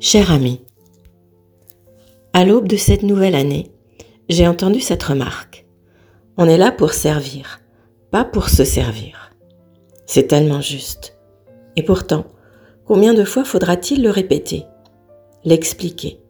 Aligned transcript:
Cher 0.00 0.30
ami, 0.30 0.60
à 2.32 2.44
l'aube 2.44 2.68
de 2.68 2.76
cette 2.76 3.02
nouvelle 3.02 3.34
année, 3.34 3.72
j'ai 4.28 4.46
entendu 4.46 4.80
cette 4.80 5.02
remarque. 5.02 5.66
On 6.36 6.48
est 6.48 6.56
là 6.56 6.70
pour 6.70 6.92
servir, 6.92 7.58
pas 8.12 8.24
pour 8.24 8.48
se 8.48 8.62
servir. 8.62 9.32
C'est 10.06 10.28
tellement 10.28 10.60
juste. 10.60 11.18
Et 11.74 11.82
pourtant, 11.82 12.26
combien 12.84 13.12
de 13.12 13.24
fois 13.24 13.42
faudra-t-il 13.42 14.04
le 14.04 14.10
répéter, 14.10 14.66
l'expliquer? 15.44 16.20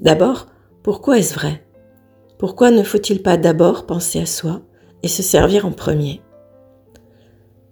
D'abord, 0.00 0.48
pourquoi 0.82 1.18
est-ce 1.18 1.34
vrai? 1.34 1.64
Pourquoi 2.38 2.72
ne 2.72 2.82
faut-il 2.82 3.22
pas 3.22 3.36
d'abord 3.36 3.86
penser 3.86 4.18
à 4.18 4.26
soi 4.26 4.62
et 5.04 5.08
se 5.08 5.22
servir 5.22 5.64
en 5.64 5.70
premier? 5.70 6.22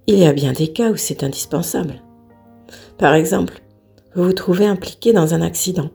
Il 0.07 0.17
y 0.17 0.27
a 0.27 0.33
bien 0.33 0.53
des 0.53 0.69
cas 0.69 0.93
où 0.93 0.97
c'est 0.97 1.25
indispensable. 1.25 2.05
Par 2.99 3.15
exemple, 3.15 3.63
vous 4.19 4.25
vous 4.25 4.33
trouvez 4.33 4.67
impliqué 4.67 5.13
dans 5.13 5.33
un 5.33 5.43
accident 5.43 5.91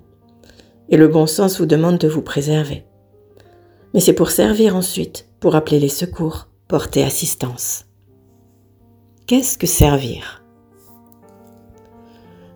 et 0.88 0.96
le 0.96 1.10
bon 1.10 1.28
sens 1.28 1.60
vous 1.60 1.66
demande 1.66 1.98
de 1.98 2.08
vous 2.08 2.22
préserver. 2.22 2.86
Mais 3.94 4.00
c'est 4.00 4.14
pour 4.14 4.32
servir 4.32 4.78
ensuite, 4.78 5.28
pour 5.42 5.56
appeler 5.56 5.78
les 5.78 5.90
secours, 5.90 6.48
porter 6.70 7.04
assistance. 7.04 7.86
Qu'est-ce 9.28 9.58
que 9.58 9.68
servir? 9.68 10.42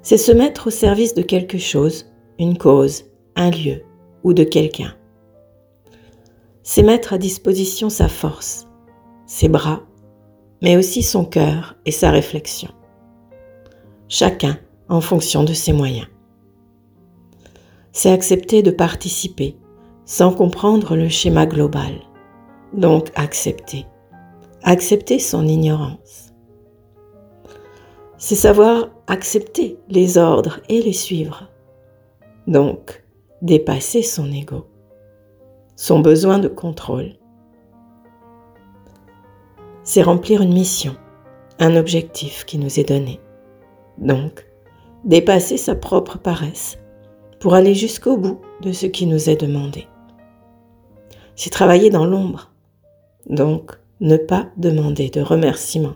C'est 0.02 0.18
se 0.18 0.32
mettre 0.32 0.68
au 0.68 0.70
service 0.70 1.14
de 1.16 1.22
quelque 1.22 1.58
chose, 1.58 2.06
une 2.40 2.58
cause, 2.58 3.04
un 3.36 3.52
lieu 3.52 3.82
ou 4.24 4.34
de 4.34 4.46
quelqu'un. 4.46 4.96
C'est 6.64 6.84
mettre 6.84 7.12
à 7.12 7.18
disposition 7.18 7.90
sa 7.90 8.08
force, 8.08 8.70
ses 9.26 9.50
bras, 9.50 9.82
mais 10.62 10.78
aussi 10.78 11.04
son 11.04 11.26
cœur 11.26 11.76
et 11.86 11.92
sa 11.92 12.10
réflexion. 12.10 12.70
Chacun 14.08 14.58
en 14.90 15.02
fonction 15.02 15.44
de 15.44 15.54
ses 15.54 15.74
moyens. 15.74 16.08
C'est 17.92 18.12
accepter 18.12 18.62
de 18.64 18.72
participer 18.72 19.58
sans 20.06 20.32
comprendre 20.32 20.96
le 20.96 21.10
schéma 21.10 21.46
global. 21.46 22.00
Donc 22.74 23.12
accepter. 23.16 23.86
Accepter 24.64 25.20
son 25.20 25.46
ignorance. 25.48 26.34
C'est 28.18 28.36
savoir 28.36 28.90
accepter 29.08 29.78
les 29.90 30.18
ordres 30.18 30.62
et 30.70 30.82
les 30.82 30.94
suivre. 30.94 31.50
Donc 32.48 33.04
dépasser 33.42 34.02
son 34.02 34.32
ego, 34.32 34.68
son 35.76 36.00
besoin 36.00 36.40
de 36.40 36.48
contrôle. 36.48 37.14
C'est 39.84 40.02
remplir 40.02 40.42
une 40.42 40.54
mission, 40.54 40.96
un 41.60 41.76
objectif 41.76 42.46
qui 42.46 42.58
nous 42.58 42.80
est 42.80 42.88
donné. 42.88 43.20
Donc 43.98 44.47
dépasser 45.08 45.56
sa 45.58 45.74
propre 45.74 46.18
paresse 46.18 46.78
pour 47.40 47.56
aller 47.56 47.74
jusqu'au 47.74 48.18
bout 48.18 48.42
de 48.62 48.74
ce 48.74 48.86
qui 48.86 49.06
nous 49.06 49.30
est 49.30 49.40
demandé. 49.40 49.88
C'est 51.36 51.50
travailler 51.50 51.90
dans 51.90 52.06
l'ombre, 52.06 52.52
donc 53.30 53.80
ne 54.02 54.18
pas 54.18 54.50
demander 54.58 55.10
de 55.10 55.22
remerciement, 55.22 55.96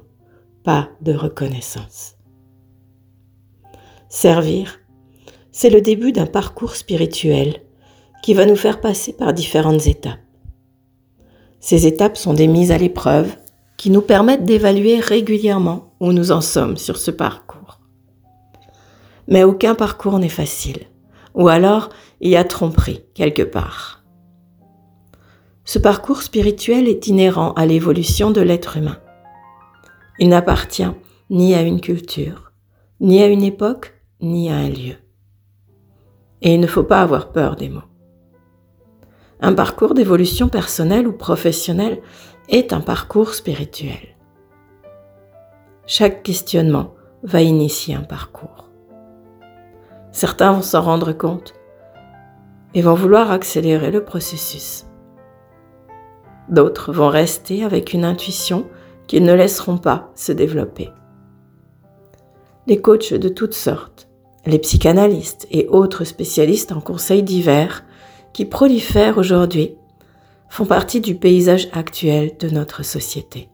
pas 0.64 0.90
de 1.02 1.14
reconnaissance. 1.14 2.16
Servir, 4.08 4.80
c'est 5.52 5.70
le 5.70 5.82
début 5.82 6.14
d'un 6.14 6.26
parcours 6.26 6.76
spirituel 6.76 7.62
qui 8.24 8.34
va 8.34 8.46
nous 8.46 8.56
faire 8.56 8.80
passer 8.80 9.14
par 9.14 9.34
différentes 9.34 9.88
étapes. 9.88 10.20
Ces 11.60 11.86
étapes 11.86 12.18
sont 12.18 12.34
des 12.34 12.48
mises 12.48 12.72
à 12.72 12.78
l'épreuve 12.78 13.36
qui 13.78 13.90
nous 13.90 14.02
permettent 14.02 14.46
d'évaluer 14.46 15.00
régulièrement 15.00 15.94
où 16.00 16.14
nous 16.14 16.32
en 16.32 16.42
sommes 16.42 16.78
sur 16.78 16.98
ce 16.98 17.12
parcours. 17.12 17.61
Mais 19.32 19.46
aucun 19.46 19.76
parcours 19.76 20.20
n'est 20.20 20.28
facile, 20.28 20.88
ou 21.34 21.48
alors 21.48 21.88
il 22.20 22.30
y 22.30 22.36
a 22.36 22.44
tromperie 22.44 23.06
quelque 23.14 23.44
part. 23.44 24.04
Ce 25.64 25.80
parcours 25.80 26.22
spirituel 26.22 26.90
est 26.90 27.08
inhérent 27.08 27.54
à 27.54 27.66
l'évolution 27.66 28.32
de 28.32 28.42
l'être 28.42 28.76
humain. 28.76 28.98
Il 30.20 30.28
n'appartient 30.28 30.92
ni 31.30 31.56
à 31.56 31.62
une 31.62 31.80
culture, 31.80 32.52
ni 33.00 33.24
à 33.24 33.28
une 33.28 33.44
époque, 33.44 33.94
ni 34.20 34.52
à 34.52 34.58
un 34.58 34.68
lieu. 34.68 34.96
Et 36.42 36.54
il 36.54 36.60
ne 36.60 36.68
faut 36.68 36.84
pas 36.84 37.02
avoir 37.02 37.32
peur 37.32 37.56
des 37.56 37.70
mots. 37.70 37.80
Un 39.40 39.54
parcours 39.54 39.94
d'évolution 39.94 40.50
personnelle 40.50 41.08
ou 41.08 41.14
professionnelle 41.14 42.02
est 42.50 42.74
un 42.74 42.82
parcours 42.82 43.34
spirituel. 43.34 44.18
Chaque 45.88 46.22
questionnement 46.22 46.96
va 47.24 47.42
initier 47.42 47.96
un 47.96 48.04
parcours. 48.04 48.71
Certains 50.12 50.54
vont 50.54 50.62
s'en 50.62 50.82
rendre 50.82 51.14
compte 51.14 51.54
et 52.74 52.82
vont 52.82 52.94
vouloir 52.94 53.32
accélérer 53.32 53.92
le 53.92 54.04
processus. 54.04 54.86
D'autres 56.50 56.92
vont 56.92 57.10
rester 57.10 57.64
avec 57.64 57.94
une 57.94 58.06
intuition 58.06 58.68
qu'ils 59.08 59.24
ne 59.24 59.34
laisseront 59.34 59.78
pas 59.78 60.12
se 60.16 60.32
développer. 60.32 60.90
Les 62.68 62.82
coachs 62.82 63.14
de 63.14 63.30
toutes 63.30 63.54
sortes, 63.54 64.08
les 64.46 64.60
psychanalystes 64.60 65.48
et 65.52 65.68
autres 65.68 66.04
spécialistes 66.04 66.72
en 66.72 66.82
conseils 66.82 67.24
divers 67.24 67.84
qui 68.34 68.46
prolifèrent 68.46 69.18
aujourd'hui 69.18 69.76
font 70.50 70.66
partie 70.66 71.02
du 71.02 71.16
paysage 71.16 71.70
actuel 71.72 72.36
de 72.40 72.50
notre 72.50 72.84
société, 72.84 73.50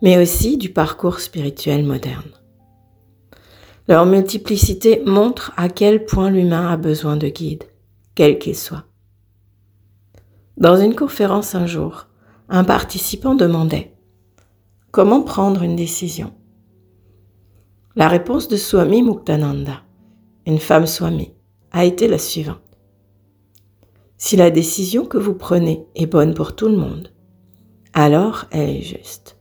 mais 0.00 0.16
aussi 0.16 0.56
du 0.56 0.70
parcours 0.70 1.20
spirituel 1.20 1.84
moderne. 1.84 2.39
Leur 3.90 4.06
multiplicité 4.06 5.02
montre 5.04 5.52
à 5.56 5.68
quel 5.68 6.04
point 6.04 6.30
l'humain 6.30 6.68
a 6.68 6.76
besoin 6.76 7.16
de 7.16 7.26
guides, 7.26 7.64
quel 8.14 8.38
qu'il 8.38 8.54
soit. 8.54 8.84
Dans 10.56 10.76
une 10.76 10.94
conférence 10.94 11.56
un 11.56 11.66
jour, 11.66 12.06
un 12.48 12.62
participant 12.62 13.34
demandait 13.34 13.96
Comment 14.92 15.22
prendre 15.22 15.64
une 15.64 15.74
décision? 15.74 16.32
La 17.96 18.06
réponse 18.06 18.46
de 18.46 18.56
Swami 18.56 19.02
Muktananda, 19.02 19.82
une 20.46 20.60
femme 20.60 20.86
Swami, 20.86 21.32
a 21.72 21.84
été 21.84 22.06
la 22.06 22.18
suivante. 22.18 22.78
Si 24.18 24.36
la 24.36 24.52
décision 24.52 25.04
que 25.04 25.18
vous 25.18 25.34
prenez 25.34 25.84
est 25.96 26.06
bonne 26.06 26.34
pour 26.34 26.54
tout 26.54 26.68
le 26.68 26.76
monde, 26.76 27.12
alors 27.92 28.44
elle 28.52 28.70
est 28.70 28.82
juste. 28.82 29.36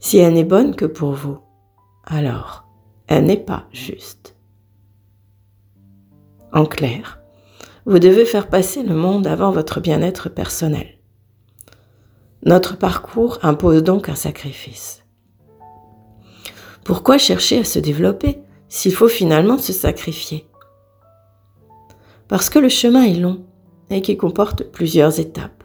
Si 0.00 0.18
elle 0.18 0.34
n'est 0.34 0.42
bonne 0.42 0.74
que 0.74 0.86
pour 0.86 1.12
vous, 1.12 1.38
alors 2.04 2.67
elle 3.08 3.24
n'est 3.24 3.36
pas 3.36 3.64
juste. 3.72 4.36
En 6.52 6.64
clair, 6.64 7.20
vous 7.86 7.98
devez 7.98 8.24
faire 8.24 8.48
passer 8.48 8.82
le 8.82 8.94
monde 8.94 9.26
avant 9.26 9.50
votre 9.50 9.80
bien-être 9.80 10.28
personnel. 10.28 10.98
Notre 12.44 12.76
parcours 12.76 13.38
impose 13.42 13.82
donc 13.82 14.08
un 14.08 14.14
sacrifice. 14.14 15.04
Pourquoi 16.84 17.18
chercher 17.18 17.58
à 17.58 17.64
se 17.64 17.78
développer 17.78 18.38
s'il 18.68 18.94
faut 18.94 19.08
finalement 19.08 19.58
se 19.58 19.72
sacrifier? 19.72 20.46
Parce 22.28 22.50
que 22.50 22.58
le 22.58 22.68
chemin 22.68 23.04
est 23.04 23.18
long 23.18 23.44
et 23.90 24.02
qu'il 24.02 24.18
comporte 24.18 24.64
plusieurs 24.64 25.18
étapes. 25.18 25.64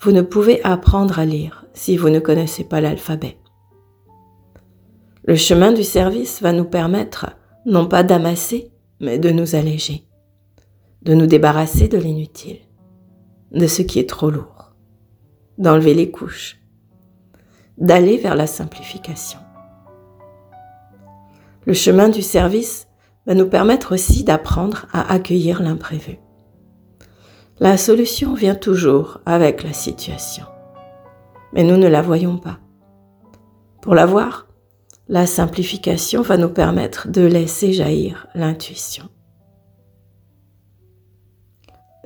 Vous 0.00 0.12
ne 0.12 0.22
pouvez 0.22 0.62
apprendre 0.62 1.18
à 1.18 1.24
lire 1.24 1.64
si 1.72 1.96
vous 1.96 2.10
ne 2.10 2.20
connaissez 2.20 2.64
pas 2.64 2.80
l'alphabet. 2.80 3.38
Le 5.28 5.36
chemin 5.36 5.72
du 5.72 5.84
service 5.84 6.40
va 6.40 6.54
nous 6.54 6.64
permettre 6.64 7.36
non 7.66 7.86
pas 7.86 8.02
d'amasser, 8.02 8.72
mais 8.98 9.18
de 9.18 9.28
nous 9.28 9.56
alléger, 9.56 10.08
de 11.02 11.12
nous 11.12 11.26
débarrasser 11.26 11.86
de 11.86 11.98
l'inutile, 11.98 12.60
de 13.52 13.66
ce 13.66 13.82
qui 13.82 13.98
est 13.98 14.08
trop 14.08 14.30
lourd, 14.30 14.72
d'enlever 15.58 15.92
les 15.92 16.10
couches, 16.10 16.58
d'aller 17.76 18.16
vers 18.16 18.36
la 18.36 18.46
simplification. 18.46 19.38
Le 21.66 21.74
chemin 21.74 22.08
du 22.08 22.22
service 22.22 22.88
va 23.26 23.34
nous 23.34 23.50
permettre 23.50 23.92
aussi 23.92 24.24
d'apprendre 24.24 24.86
à 24.94 25.12
accueillir 25.12 25.60
l'imprévu. 25.60 26.16
La 27.60 27.76
solution 27.76 28.32
vient 28.32 28.54
toujours 28.54 29.20
avec 29.26 29.62
la 29.62 29.74
situation, 29.74 30.46
mais 31.52 31.64
nous 31.64 31.76
ne 31.76 31.86
la 31.86 32.00
voyons 32.00 32.38
pas. 32.38 32.60
Pour 33.82 33.94
la 33.94 34.06
voir, 34.06 34.47
la 35.08 35.26
simplification 35.26 36.22
va 36.22 36.36
nous 36.36 36.50
permettre 36.50 37.08
de 37.08 37.22
laisser 37.22 37.72
jaillir 37.72 38.26
l'intuition. 38.34 39.04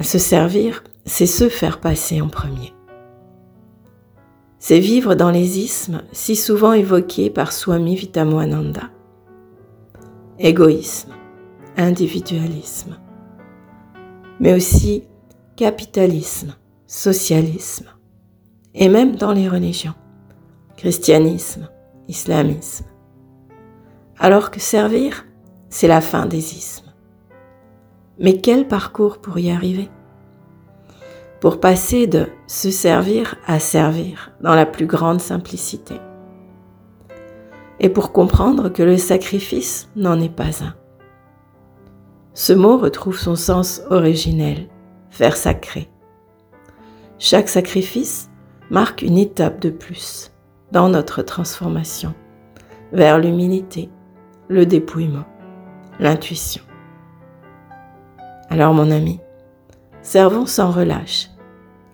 Se 0.00 0.18
servir, 0.18 0.84
c'est 1.04 1.26
se 1.26 1.48
faire 1.48 1.80
passer 1.80 2.20
en 2.20 2.28
premier. 2.28 2.72
C'est 4.58 4.78
vivre 4.78 5.16
dans 5.16 5.30
les 5.30 5.58
ismes 5.58 6.02
si 6.12 6.36
souvent 6.36 6.72
évoqués 6.72 7.28
par 7.28 7.52
Swami 7.52 7.96
Vitamoananda. 7.96 8.90
Égoïsme, 10.38 11.12
individualisme, 11.76 12.96
mais 14.38 14.54
aussi 14.54 15.04
capitalisme, 15.56 16.54
socialisme, 16.86 17.86
et 18.74 18.88
même 18.88 19.16
dans 19.16 19.32
les 19.32 19.48
religions, 19.48 19.94
christianisme, 20.76 21.68
islamisme 22.08 22.91
alors 24.18 24.50
que 24.50 24.60
servir, 24.60 25.26
c'est 25.68 25.88
la 25.88 26.00
fin 26.00 26.26
des 26.26 26.54
ismes. 26.54 26.92
Mais 28.18 28.38
quel 28.38 28.68
parcours 28.68 29.18
pour 29.18 29.38
y 29.38 29.50
arriver? 29.50 29.90
Pour 31.40 31.60
passer 31.60 32.06
de 32.06 32.28
se 32.46 32.70
servir 32.70 33.36
à 33.46 33.58
servir 33.58 34.32
dans 34.40 34.54
la 34.54 34.66
plus 34.66 34.86
grande 34.86 35.20
simplicité. 35.20 35.94
Et 37.80 37.88
pour 37.88 38.12
comprendre 38.12 38.68
que 38.68 38.82
le 38.82 38.96
sacrifice 38.96 39.88
n'en 39.96 40.20
est 40.20 40.34
pas 40.34 40.62
un. 40.62 40.74
Ce 42.34 42.52
mot 42.52 42.78
retrouve 42.78 43.18
son 43.18 43.34
sens 43.34 43.82
originel, 43.90 44.68
faire 45.10 45.36
sacré. 45.36 45.90
Chaque 47.18 47.48
sacrifice 47.48 48.30
marque 48.70 49.02
une 49.02 49.18
étape 49.18 49.60
de 49.60 49.70
plus 49.70 50.32
dans 50.70 50.88
notre 50.88 51.22
transformation 51.22 52.14
vers 52.92 53.18
l'humilité, 53.18 53.90
le 54.48 54.66
dépouillement, 54.66 55.24
l'intuition. 55.98 56.62
Alors 58.50 58.74
mon 58.74 58.90
ami, 58.90 59.20
servons 60.02 60.46
sans 60.46 60.70
relâche, 60.70 61.28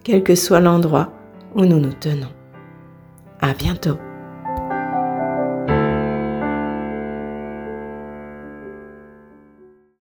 quel 0.03 0.23
que 0.23 0.35
soit 0.35 0.61
l'endroit 0.61 1.13
où 1.55 1.65
nous 1.65 1.79
nous 1.79 1.93
tenons. 1.93 2.33
À 3.41 3.53
bientôt. 3.53 3.99